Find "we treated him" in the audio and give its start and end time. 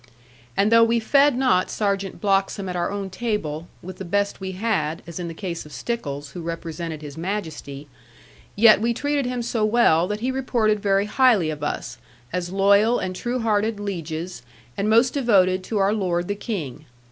8.81-9.43